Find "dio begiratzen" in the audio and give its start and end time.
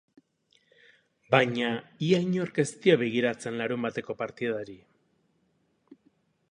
2.87-3.61